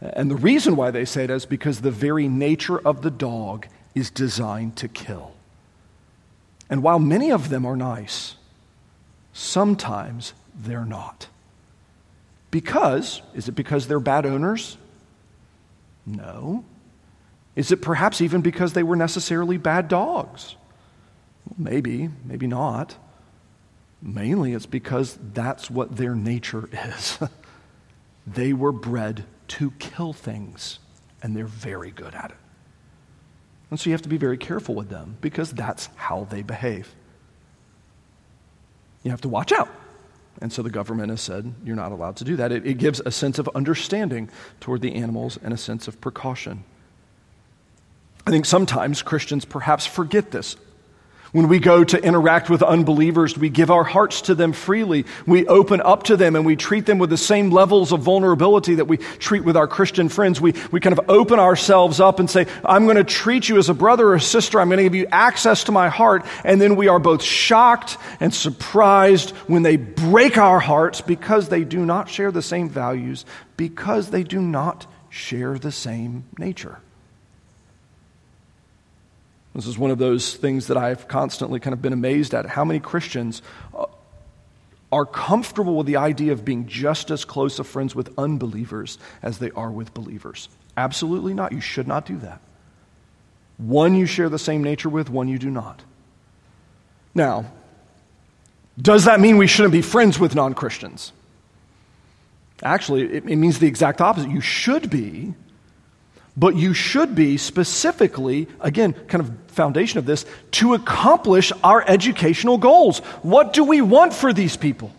[0.00, 3.66] And the reason why they say that is because the very nature of the dog
[3.94, 5.34] is designed to kill.
[6.70, 8.34] And while many of them are nice,
[9.32, 11.28] sometimes they're not.
[12.50, 14.76] Because, is it because they're bad owners?
[16.06, 16.64] No.
[17.56, 20.56] Is it perhaps even because they were necessarily bad dogs?
[21.56, 22.96] Maybe, maybe not.
[24.00, 27.18] Mainly it's because that's what their nature is.
[28.26, 30.78] they were bred to kill things,
[31.22, 32.36] and they're very good at it.
[33.70, 36.94] And so you have to be very careful with them because that's how they behave.
[39.02, 39.68] You have to watch out.
[40.40, 42.52] And so the government has said you're not allowed to do that.
[42.52, 46.64] It, it gives a sense of understanding toward the animals and a sense of precaution.
[48.26, 50.56] I think sometimes Christians perhaps forget this.
[51.32, 55.04] When we go to interact with unbelievers, we give our hearts to them freely.
[55.26, 58.76] We open up to them and we treat them with the same levels of vulnerability
[58.76, 60.40] that we treat with our Christian friends.
[60.40, 63.68] We, we kind of open ourselves up and say, I'm going to treat you as
[63.68, 64.58] a brother or a sister.
[64.58, 66.24] I'm going to give you access to my heart.
[66.44, 71.64] And then we are both shocked and surprised when they break our hearts because they
[71.64, 73.26] do not share the same values,
[73.58, 76.80] because they do not share the same nature.
[79.58, 82.46] This is one of those things that I've constantly kind of been amazed at.
[82.46, 83.42] How many Christians
[83.76, 83.86] uh,
[84.92, 89.40] are comfortable with the idea of being just as close of friends with unbelievers as
[89.40, 90.48] they are with believers?
[90.76, 91.50] Absolutely not.
[91.50, 92.40] You should not do that.
[93.56, 95.82] One you share the same nature with, one you do not.
[97.12, 97.50] Now,
[98.80, 101.12] does that mean we shouldn't be friends with non Christians?
[102.62, 104.30] Actually, it, it means the exact opposite.
[104.30, 105.34] You should be
[106.38, 112.58] but you should be specifically, again, kind of foundation of this, to accomplish our educational
[112.58, 113.00] goals.
[113.22, 114.92] What do we want for these people?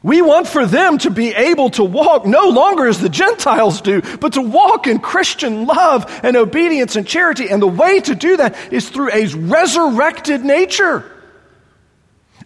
[0.00, 4.00] We want for them to be able to walk no longer as the Gentiles do,
[4.18, 7.48] but to walk in Christian love and obedience and charity.
[7.48, 11.04] And the way to do that is through a resurrected nature.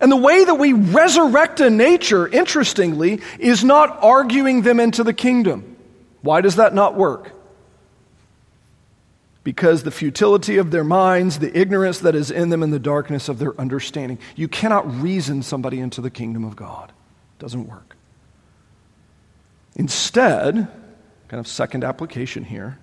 [0.01, 5.13] And the way that we resurrect a nature, interestingly, is not arguing them into the
[5.13, 5.77] kingdom.
[6.23, 7.42] Why does that not work?
[9.45, 13.29] Because the futility of their minds, the ignorance that is in them, and the darkness
[13.29, 14.19] of their understanding.
[14.37, 16.91] You cannot reason somebody into the kingdom of God.
[16.91, 17.97] It doesn't work.
[19.75, 20.55] Instead,
[21.29, 22.79] kind of second application here,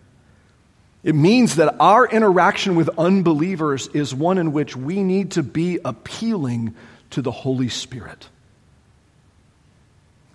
[1.04, 5.80] it means that our interaction with unbelievers is one in which we need to be
[5.86, 6.76] appealing
[7.12, 8.28] to the Holy Spirit.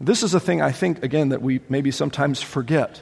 [0.01, 3.01] This is a thing I think, again, that we maybe sometimes forget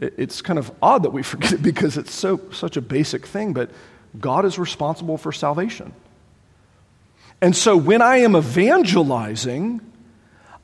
[0.00, 3.52] it's kind of odd that we forget it because it's so, such a basic thing,
[3.52, 3.70] but
[4.18, 5.92] God is responsible for salvation.
[7.40, 9.80] And so when I am evangelizing,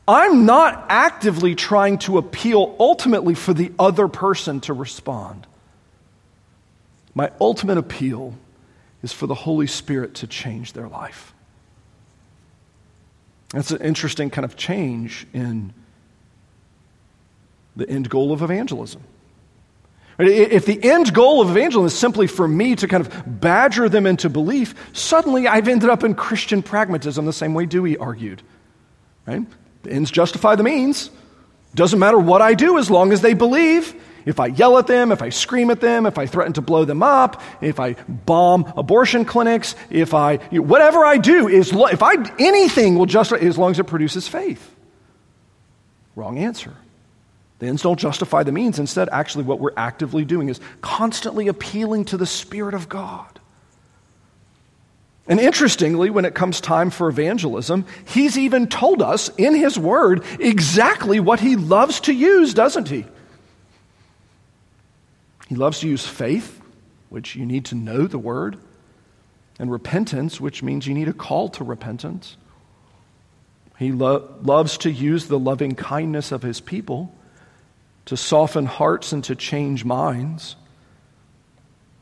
[0.07, 5.47] I'm not actively trying to appeal ultimately for the other person to respond.
[7.14, 8.35] My ultimate appeal
[9.03, 11.35] is for the Holy Spirit to change their life.
[13.51, 15.72] That's an interesting kind of change in
[17.74, 19.03] the end goal of evangelism.
[20.23, 24.07] If the end goal of evangelism is simply for me to kind of badger them
[24.07, 28.43] into belief, suddenly I've ended up in Christian pragmatism the same way Dewey argued.
[29.27, 29.47] Right?
[29.83, 31.11] The ends justify the means.
[31.75, 33.95] Doesn't matter what I do as long as they believe.
[34.27, 36.85] If I yell at them, if I scream at them, if I threaten to blow
[36.85, 42.14] them up, if I bomb abortion clinics, if I, whatever I do, is, if I,
[42.39, 44.75] anything will justify as long as it produces faith.
[46.14, 46.75] Wrong answer.
[47.61, 48.79] The ends don't justify the means.
[48.79, 53.39] Instead, actually, what we're actively doing is constantly appealing to the Spirit of God.
[55.27, 60.25] And interestingly, when it comes time for evangelism, he's even told us in his word
[60.41, 63.05] exactly what he loves to use, doesn't he?
[65.49, 66.61] He loves to use faith,
[67.11, 68.57] which you need to know the word,
[69.59, 72.39] and repentance, which means you need a call to repentance.
[73.79, 77.15] He lo- loves to use the loving kindness of his people
[78.11, 80.57] to soften hearts and to change minds.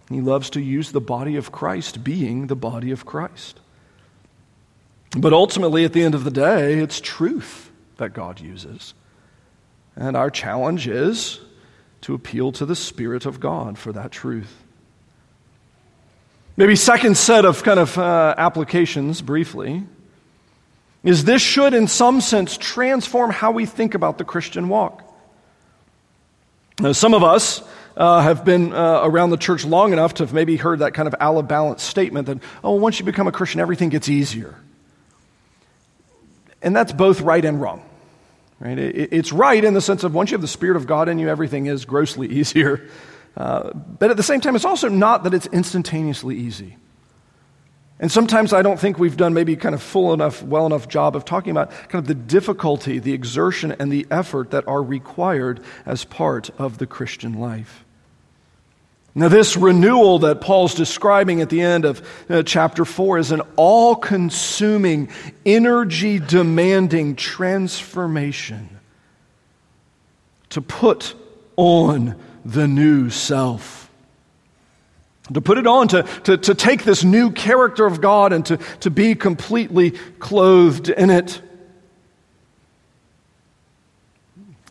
[0.09, 3.61] He loves to use the body of Christ being the body of Christ.
[5.11, 8.95] But ultimately, at the end of the day, it's truth that God uses.
[9.97, 11.41] And our challenge is
[12.01, 14.65] to appeal to the Spirit of God for that truth.
[16.57, 19.85] Maybe second set of kind of uh, applications briefly
[21.05, 25.05] is this should in some sense transform how we think about the Christian walk.
[26.81, 27.63] Now, some of us
[27.97, 31.09] uh, have been uh, around the church long enough to have maybe heard that kind
[31.09, 34.55] of Allah balance statement that, oh, once you become a Christian, everything gets easier.
[36.63, 37.85] And that's both right and wrong.
[38.61, 38.79] Right?
[38.79, 41.29] It's right in the sense of once you have the Spirit of God in you,
[41.29, 42.89] everything is grossly easier.
[43.37, 46.77] Uh, but at the same time, it's also not that it's instantaneously easy.
[48.01, 51.17] And sometimes I don't think we've done maybe kind of full enough, well enough job
[51.17, 55.61] of talking about kind of the difficulty, the exertion, and the effort that are required
[55.85, 57.85] as part of the Christian life.
[59.17, 63.43] Now, this renewal that Paul's describing at the end of uh, chapter 4 is an
[63.57, 65.09] all consuming,
[65.45, 68.79] energy demanding transformation
[70.51, 71.15] to put
[71.57, 73.88] on the new self.
[75.35, 78.57] To put it on, to, to, to take this new character of God and to,
[78.81, 81.43] to be completely clothed in it.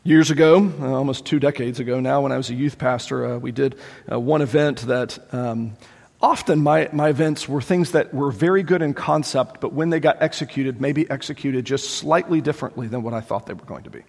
[0.03, 3.37] Years ago, uh, almost two decades ago now, when I was a youth pastor, uh,
[3.37, 3.75] we did
[4.11, 5.77] uh, one event that um,
[6.21, 9.99] often my, my events were things that were very good in concept, but when they
[9.99, 13.91] got executed, maybe executed just slightly differently than what I thought they were going to
[13.91, 14.03] be.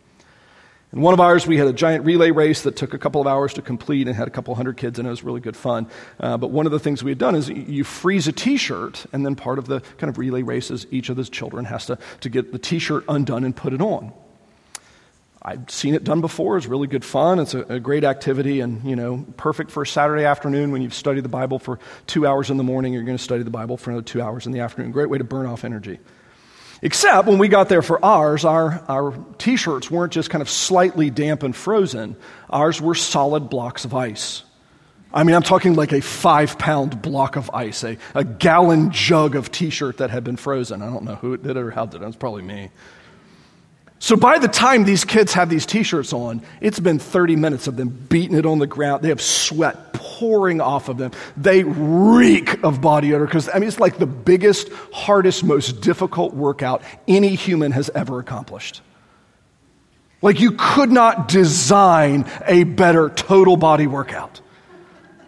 [0.93, 3.27] In one of ours, we had a giant relay race that took a couple of
[3.27, 5.87] hours to complete and had a couple hundred kids, and it was really good fun.
[6.19, 9.05] Uh, but one of the things we had done is you freeze a t shirt,
[9.13, 11.87] and then part of the kind of relay race is each of those children has
[11.87, 14.13] to, to get the t shirt undone and put it on.
[15.43, 16.57] I've seen it done before.
[16.57, 17.39] It's really good fun.
[17.39, 20.95] It's a, a, great activity and, you know, perfect for a Saturday afternoon when you've
[20.95, 22.93] studied the Bible for two hours in the morning.
[22.93, 24.91] You're going to study the Bible for another two hours in the afternoon.
[24.91, 26.01] Great way to burn off energy.
[26.81, 30.49] Except when we got there for ours, our, our t shirts weren't just kind of
[30.49, 32.17] slightly damp and frozen.
[32.51, 34.45] Ours were solid blocks of ice.
[35.13, 39.35] I mean, I'm talking like a five pound block of ice, a, a gallon jug
[39.35, 40.83] of t shirt that had been frozen.
[40.83, 42.07] I don't know who did it or how did it.
[42.07, 42.71] It's probably me.
[44.01, 47.67] So by the time these kids have these t shirts on, it's been 30 minutes
[47.67, 49.03] of them beating it on the ground.
[49.03, 51.13] They have sweat pouring off of them.
[51.37, 56.35] They reek of body odor because, I mean, it's like the biggest, hardest, most difficult
[56.35, 58.83] workout any human has ever accomplished.
[60.23, 64.41] Like you could not design a better total body workout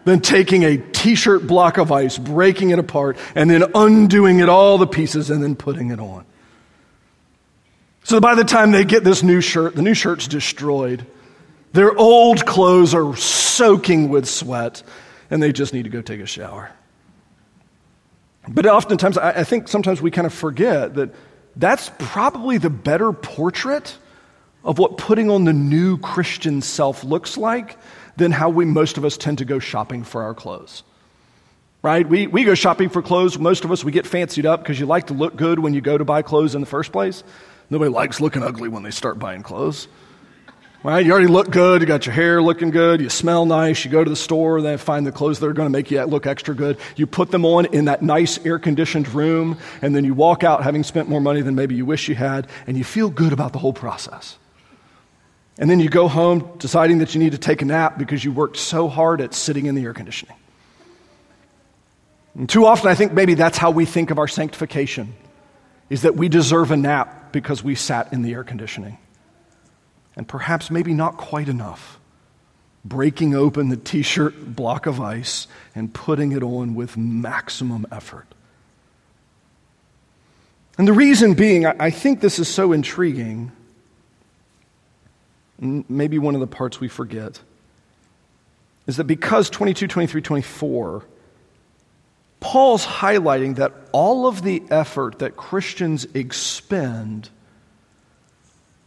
[0.04, 4.48] than taking a t shirt block of ice, breaking it apart, and then undoing it
[4.48, 6.24] all the pieces and then putting it on.
[8.02, 11.06] So by the time they get this new shirt, the new shirt's destroyed.
[11.72, 14.82] Their old clothes are soaking with sweat,
[15.30, 16.72] and they just need to go take a shower.
[18.48, 21.14] But oftentimes, I think sometimes we kind of forget that
[21.54, 23.96] that's probably the better portrait
[24.64, 27.76] of what putting on the new Christian self looks like
[28.16, 30.82] than how we, most of us, tend to go shopping for our clothes.
[31.82, 32.06] Right?
[32.06, 33.38] We, we go shopping for clothes.
[33.38, 35.80] Most of us, we get fancied up because you like to look good when you
[35.80, 37.22] go to buy clothes in the first place.
[37.70, 39.86] Nobody likes looking ugly when they start buying clothes.
[40.82, 41.04] Right?
[41.04, 41.82] You already look good.
[41.82, 43.02] You got your hair looking good.
[43.02, 43.84] You smell nice.
[43.84, 44.62] You go to the store.
[44.62, 46.78] They find the clothes that are going to make you look extra good.
[46.96, 50.62] You put them on in that nice air conditioned room, and then you walk out
[50.62, 53.52] having spent more money than maybe you wish you had, and you feel good about
[53.52, 54.38] the whole process.
[55.58, 58.32] And then you go home deciding that you need to take a nap because you
[58.32, 60.36] worked so hard at sitting in the air conditioning.
[62.34, 65.14] And too often, I think maybe that's how we think of our sanctification
[65.90, 68.98] is that we deserve a nap because we sat in the air conditioning.
[70.16, 71.98] And perhaps maybe not quite enough.
[72.84, 78.26] breaking open the t shirt block of ice and putting it on with maximum effort.
[80.78, 83.52] And the reason being, I think this is so intriguing,
[85.58, 87.40] maybe one of the parts we forget,
[88.86, 91.04] is that because 22, 23, 24,
[92.40, 97.28] Paul's highlighting that all of the effort that Christians expend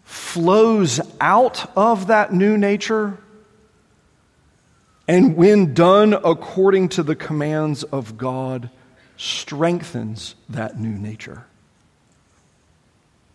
[0.03, 3.17] flows out of that new nature
[5.07, 8.69] and when done according to the commands of God,
[9.17, 11.45] strengthens that new nature.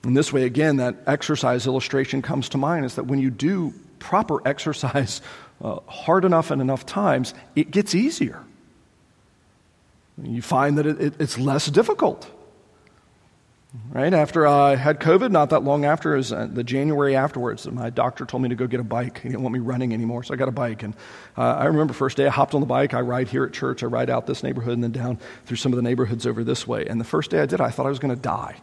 [0.04, 3.74] In this way, again, that exercise illustration comes to mind is that when you do
[3.98, 5.20] proper exercise
[5.62, 8.42] uh, hard enough and enough times, it gets easier.
[10.22, 12.30] You find that it, it, it's less difficult.
[13.90, 17.70] Right after I had COVID, not that long after, is uh, the January afterwards.
[17.70, 19.20] My doctor told me to go get a bike.
[19.20, 20.82] He didn't want me running anymore, so I got a bike.
[20.82, 20.94] And
[21.36, 22.94] uh, I remember first day I hopped on the bike.
[22.94, 23.82] I ride here at church.
[23.82, 26.66] I ride out this neighborhood and then down through some of the neighborhoods over this
[26.66, 26.86] way.
[26.86, 28.56] And the first day I did, I thought I was going to die.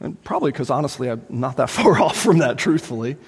[0.00, 3.18] And probably because honestly, I'm not that far off from that, truthfully.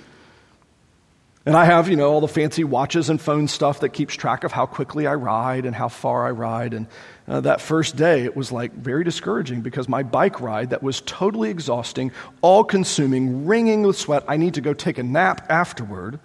[1.47, 4.45] And I have, you know, all the fancy watches and phone stuff that keeps track
[4.45, 6.75] of how quickly I ride and how far I ride.
[6.75, 6.87] And
[7.27, 11.01] uh, that first day, it was like very discouraging because my bike ride that was
[11.03, 12.13] totally exhausting,
[12.43, 16.21] all consuming, wringing with sweat, I need to go take a nap afterward,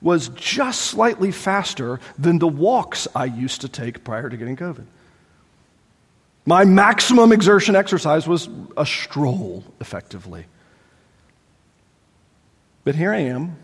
[0.00, 4.86] was just slightly faster than the walks I used to take prior to getting COVID.
[6.46, 10.44] My maximum exertion exercise was a stroll, effectively.
[12.84, 13.56] But here I am,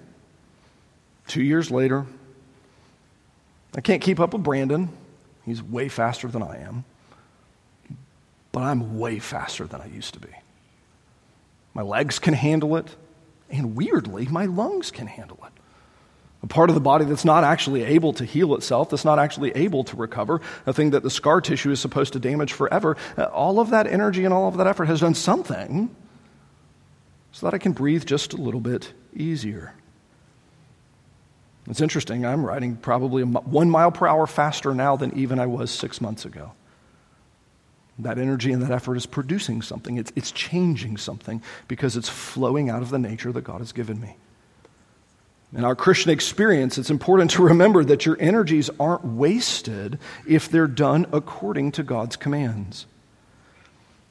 [1.31, 2.07] Two years later,
[3.77, 4.89] I can't keep up with Brandon.
[5.47, 6.83] He's way faster than I am.
[8.51, 10.31] But I'm way faster than I used to be.
[11.73, 12.97] My legs can handle it,
[13.49, 15.53] and weirdly, my lungs can handle it.
[16.43, 19.53] A part of the body that's not actually able to heal itself, that's not actually
[19.53, 22.97] able to recover, a thing that the scar tissue is supposed to damage forever.
[23.17, 25.95] Uh, all of that energy and all of that effort has done something
[27.31, 29.75] so that I can breathe just a little bit easier.
[31.71, 35.71] It's interesting, I'm riding probably one mile per hour faster now than even I was
[35.71, 36.51] six months ago.
[38.01, 42.71] That energy and that effort is producing something, it's, it's changing something because it's flowing
[42.71, 44.17] out of the nature that God has given me.
[45.57, 50.67] In our Christian experience, it's important to remember that your energies aren't wasted if they're
[50.67, 52.87] done according to God's commands.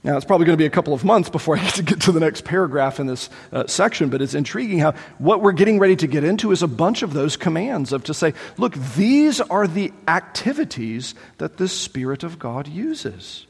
[0.01, 2.01] Now, it's probably going to be a couple of months before I get to get
[2.01, 5.77] to the next paragraph in this uh, section, but it's intriguing how what we're getting
[5.77, 9.41] ready to get into is a bunch of those commands of to say, look, these
[9.41, 13.45] are the activities that the Spirit of God uses.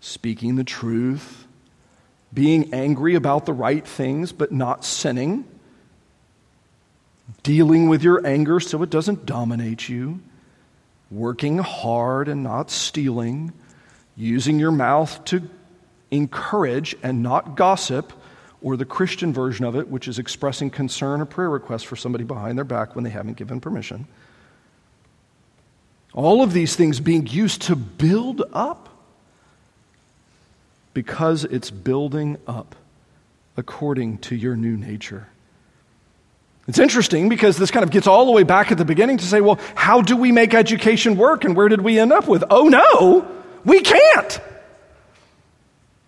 [0.00, 1.46] Speaking the truth,
[2.32, 5.44] being angry about the right things but not sinning,
[7.44, 10.20] dealing with your anger so it doesn't dominate you,
[11.08, 13.52] working hard and not stealing
[14.16, 15.42] using your mouth to
[16.10, 18.12] encourage and not gossip,
[18.62, 22.24] or the Christian version of it, which is expressing concern or prayer request for somebody
[22.24, 24.06] behind their back when they haven't given permission.
[26.14, 28.88] All of these things being used to build up
[30.94, 32.74] because it's building up
[33.56, 35.28] according to your new nature.
[36.66, 39.24] It's interesting because this kind of gets all the way back at the beginning to
[39.24, 42.44] say, well, how do we make education work and where did we end up with?
[42.48, 44.40] Oh no, we can't.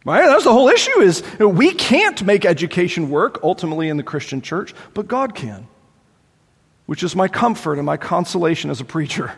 [0.04, 0.24] Right?
[0.26, 4.74] That's the whole issue is we can't make education work ultimately in the Christian church,
[4.94, 5.66] but God can.
[6.86, 9.32] Which is my comfort and my consolation as a preacher.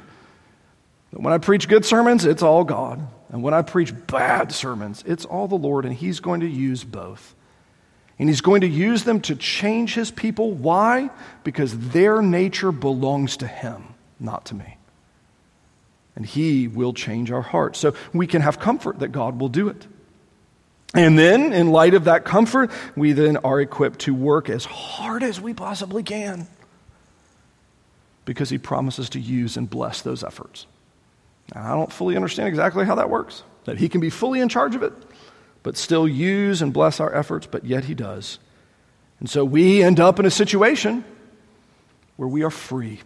[1.13, 3.01] That When I preach good sermons, it's all God.
[3.31, 6.85] And when I preach bad sermons, it's all the Lord, and He's going to use
[6.85, 7.35] both.
[8.19, 10.53] And He's going to use them to change His people.
[10.53, 11.09] Why?
[11.45, 14.78] Because their nature belongs to Him, not to me
[16.19, 17.79] and He will change our hearts.
[17.79, 19.87] So we can have comfort that God will do it.
[20.93, 25.23] And then, in light of that comfort, we then are equipped to work as hard
[25.23, 26.49] as we possibly can
[28.25, 30.67] because He promises to use and bless those efforts.
[31.55, 34.49] Now, I don't fully understand exactly how that works, that He can be fully in
[34.49, 34.93] charge of it,
[35.63, 38.41] but still use and bless our efforts, but yet He does.
[39.21, 41.05] And so we end up in a situation
[42.17, 43.03] where we are free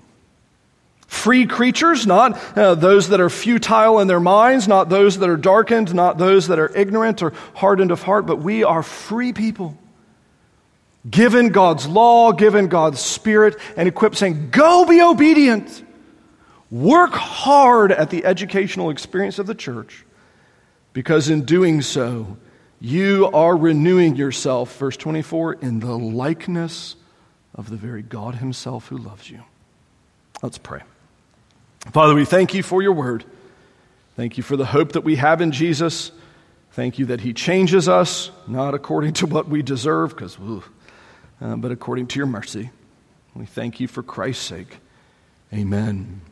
[1.12, 5.36] free creatures, not uh, those that are futile in their minds, not those that are
[5.36, 9.76] darkened, not those that are ignorant or hardened of heart, but we are free people.
[11.08, 15.84] Given God's law, given God's spirit, and equipped saying, Go be obedient.
[16.70, 20.06] Work hard at the educational experience of the church,
[20.94, 22.38] because in doing so,
[22.80, 26.96] you are renewing yourself, verse 24, in the likeness
[27.54, 29.42] of the very God Himself who loves you.
[30.42, 30.80] Let's pray.
[31.90, 33.24] Father, we thank you for your word.
[34.16, 36.12] Thank you for the hope that we have in Jesus.
[36.72, 40.38] Thank you that he changes us, not according to what we deserve, because,
[41.40, 42.70] uh, but according to your mercy.
[43.34, 44.78] We thank you for Christ's sake.
[45.52, 46.22] Amen.